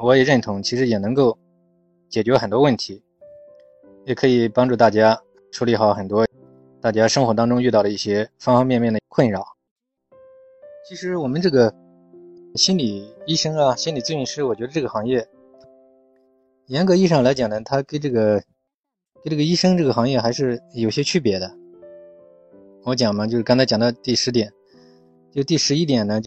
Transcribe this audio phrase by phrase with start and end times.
[0.00, 1.36] 我也认同，其实也能够
[2.08, 3.02] 解决很多问题，
[4.04, 5.20] 也可以帮助大家
[5.50, 6.26] 处理好很多
[6.80, 9.44] 大家生活当中遇到的一些方方面面的困扰。
[10.88, 11.74] 其实我们这个
[12.54, 15.26] 心理医生啊，心理咨询师，我觉得这个行业，
[16.66, 18.34] 严格意义上来讲呢，它跟这个
[19.24, 21.50] 跟这个医生这个行业还是有些区别的。
[22.84, 24.52] 我讲嘛，就是刚才讲到第十点，
[25.32, 26.20] 就第十一点呢，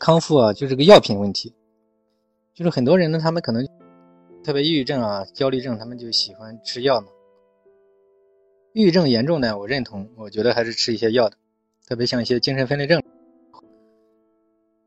[0.00, 1.54] 康复啊，就是个药品问题。
[2.56, 3.68] 就是很多人呢，他们可能
[4.42, 7.08] 特别抑郁症啊、焦虑症，他们就喜欢吃药嘛。
[8.72, 11.36] 抑郁症严重呢，我认同，我觉得还是吃一些药的，
[11.86, 13.02] 特别像一些精神分裂症。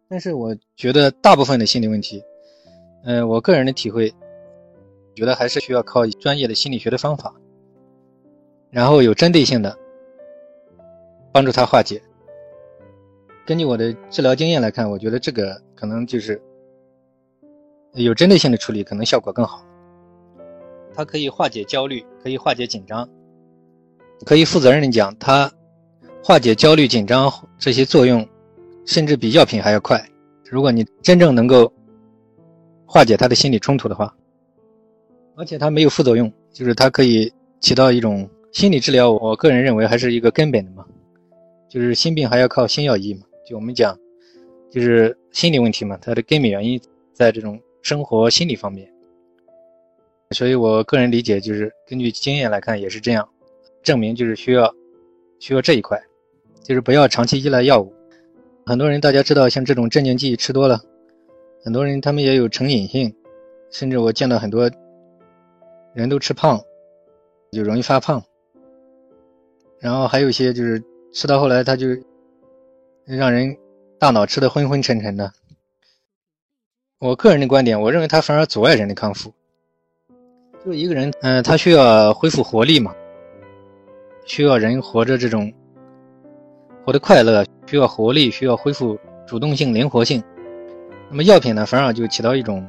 [0.08, 2.24] 但是我觉得大部分的心理问题，
[3.04, 4.12] 嗯，我个人的体会，
[5.13, 7.32] 觉得还是需要靠专业的心理学的方法，
[8.72, 9.77] 然后有针对性的。
[11.32, 12.02] 帮助他化解。
[13.46, 16.41] 根据我的治疗经验来看，我觉得这个可能就是
[17.93, 19.63] 有针对性的处理，可能效果更好。
[20.93, 23.07] 它可以化解焦虑，可以化解紧张，
[24.26, 25.51] 可以负责任的讲，它
[26.23, 28.27] 化解焦虑、紧张这些作用，
[28.85, 30.04] 甚至比药品还要快。
[30.49, 31.71] 如果你真正能够
[32.85, 34.13] 化解他的心理冲突的话，
[35.35, 39.12] 而且它没有副作用，就是它可以起到一种心理治疗。
[39.12, 40.85] 我个人认为还是一个根本的嘛。
[41.70, 43.96] 就是心病还要靠心药医嘛，就我们讲，
[44.71, 46.81] 就是心理问题嘛，它的根本原因
[47.13, 48.91] 在这种生活心理方面。
[50.32, 53.27] 所以我个人理解就是，根据经验来看也是这样，
[53.82, 54.74] 证明就是需要
[55.40, 55.99] 需要这一块，
[56.63, 57.94] 就是不要长期依赖药物。
[58.66, 60.80] 很多人大家知道，像这种镇静剂吃多了，
[61.63, 63.16] 很多人他们也有成瘾性，
[63.71, 64.69] 甚至我见到很多
[65.94, 66.62] 人都吃胖，
[67.52, 68.24] 就容易发胖。
[69.80, 70.84] 然后还有一些就是。
[71.12, 71.88] 吃到后来，他就
[73.03, 73.58] 让人
[73.97, 75.34] 大脑吃的昏昏沉沉的。
[77.00, 79.31] 我个人的观点，我认为它反而阻碍人的康复。
[80.66, 82.94] 就一个人，嗯，他需要恢复活力嘛，
[84.25, 85.50] 需要人活着这种
[86.84, 90.22] 活得快乐，需要活力，需要恢复主动性、灵活性。
[91.09, 92.68] 那么药品呢，反而就起到一种，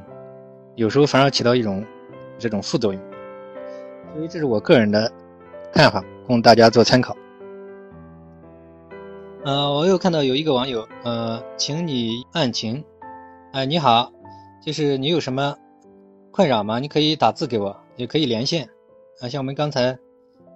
[0.75, 1.85] 有时候反而起到一种
[2.39, 3.01] 这种副作用。
[4.15, 5.11] 所以这是我个人的
[5.73, 7.13] 看法，供大家做参考。
[9.43, 12.81] 呃，我又看到有一个网友，呃，请你案情，
[13.51, 14.09] 哎，你好，
[14.61, 15.57] 就是你有什么
[16.31, 16.79] 困扰吗？
[16.79, 18.69] 你可以打字给我，也可以连线，
[19.19, 19.97] 啊，像我们刚才，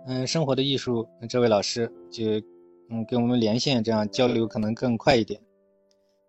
[0.07, 2.23] 嗯，生活的艺术这位老师就，
[2.89, 5.41] 嗯，跟我们连线，这样交流可能更快一点。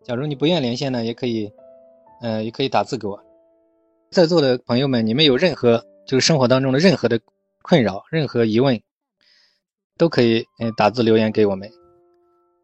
[0.03, 1.53] 假如你不愿连线呢，也可以，
[2.23, 3.23] 呃，也可以打字给我。
[4.11, 7.21] 在座的朋友们，你们有任何就是生活当中的任何的
[7.63, 8.81] 困扰、任何疑问，
[9.99, 11.71] 都可以嗯打字留言给我们。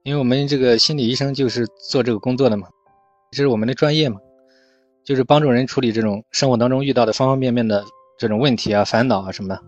[0.05, 2.69] 因为我们这个心理医生就是做这个工作的嘛，
[3.31, 4.19] 这是我们的专业嘛，
[5.05, 7.85] 就是帮助人处理这种生活当中遇到的方方面面的
[8.19, 9.61] 这种问题啊、烦恼啊什么的。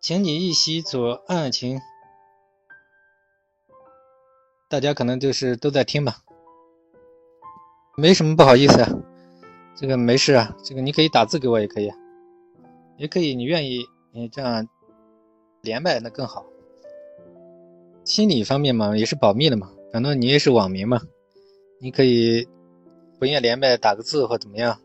[0.00, 1.78] 请你一起做案情，
[4.68, 6.16] 大家可能就是都在听吧，
[7.96, 8.88] 没什么不好意思啊，
[9.76, 11.92] 这个没事啊，这个你可以打字给我也可以，
[12.96, 14.66] 也可以你愿意你这样
[15.60, 16.44] 连麦那更好。
[18.04, 19.70] 心理方面嘛，也是保密的嘛。
[19.92, 21.00] 反正你也是网民嘛，
[21.78, 22.48] 你可以
[23.20, 24.80] 不愿连麦打个字或怎么样，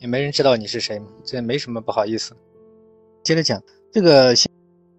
[0.00, 2.36] 也没人知道你是谁嘛，这没什么不好意思。
[3.22, 3.62] 接着讲
[3.92, 4.50] 这个心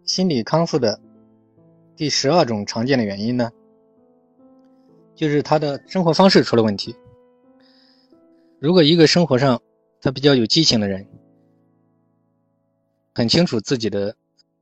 [0.06, 0.98] 心理康复的
[1.98, 3.52] 第十二种常见的原因呢，
[5.14, 6.96] 就是他的生活方式出了问题。
[8.60, 9.62] 如果一个生活上
[10.02, 11.06] 他比较有激情的人，
[13.14, 14.16] 很清楚自己的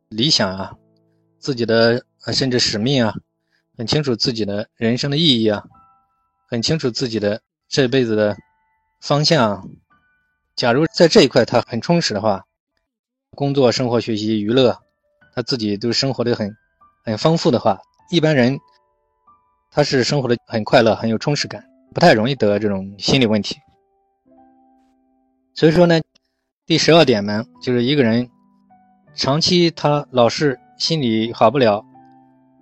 [0.10, 0.76] 理想啊，
[1.40, 2.04] 自己的。
[2.34, 3.14] 甚至使命啊，
[3.78, 5.64] 很清楚自己的人生的意义啊，
[6.50, 8.36] 很清楚自己的这辈子的
[9.02, 9.70] 方向。
[10.56, 12.46] 假如在这一块他很充实的话，
[13.32, 14.80] 工作、生活、学习、娱乐，
[15.34, 16.56] 他自己都生活的很
[17.04, 17.78] 很丰富的话，
[18.10, 18.58] 一般人
[19.70, 23.58] 他是生活的很快乐、很有充实感，不太容易得这种心理问题。
[25.54, 26.00] 所以说呢，
[26.66, 28.30] 第十二点呢，就是一个人
[29.14, 31.84] 长期他老是心里好不了。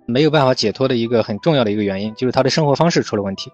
[0.06, 3.50] 没有办法解脱的一个很重要的一个原因，就是他的生活方式出了问题。